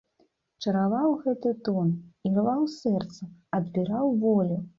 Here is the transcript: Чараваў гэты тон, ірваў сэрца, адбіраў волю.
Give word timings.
Чараваў 0.63 1.13
гэты 1.25 1.51
тон, 1.67 1.91
ірваў 2.31 2.65
сэрца, 2.79 3.23
адбіраў 3.61 4.13
волю. 4.27 4.61